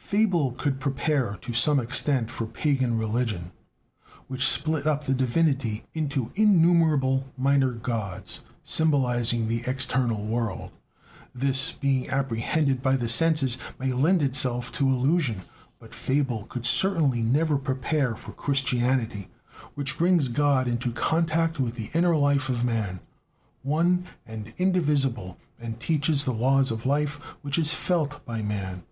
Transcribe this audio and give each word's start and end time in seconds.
Fable 0.00 0.52
could 0.52 0.80
prepare 0.80 1.36
to 1.42 1.52
some 1.52 1.78
extent 1.78 2.30
for 2.30 2.46
pagan 2.46 2.96
religion, 2.96 3.52
which 4.28 4.48
split 4.48 4.86
up 4.86 5.04
the 5.04 5.12
divinity 5.12 5.84
into 5.92 6.32
innumerable 6.36 7.26
minor 7.36 7.72
gods, 7.72 8.44
symbolizing 8.62 9.46
the 9.46 9.62
external 9.66 10.24
world; 10.26 10.70
this, 11.34 11.70
being 11.70 12.08
apprehended 12.08 12.80
by 12.80 12.96
the 12.96 13.10
senses, 13.10 13.58
may 13.78 13.92
lend 13.92 14.22
itself 14.22 14.72
to 14.72 14.88
illusion; 14.88 15.42
but 15.78 15.94
fable 15.94 16.44
could 16.44 16.64
certainly 16.64 17.20
never 17.20 17.58
prepare 17.58 18.14
for 18.14 18.32
Christianity, 18.32 19.28
which 19.74 19.98
brings 19.98 20.28
God 20.28 20.66
into 20.66 20.92
contact 20.92 21.60
with 21.60 21.74
the 21.74 21.90
inner 21.92 22.16
life 22.16 22.48
of 22.48 22.64
man, 22.64 23.00
"one 23.62 24.06
and 24.24 24.54
indivisible," 24.56 25.36
and 25.60 25.78
teaches 25.78 26.24
the 26.24 26.32
laws 26.32 26.70
of 26.70 26.86
a 26.86 26.88
life 26.88 27.16
which 27.42 27.58
is 27.58 27.74
"felt" 27.74 28.24
by 28.24 28.40
men. 28.40 28.84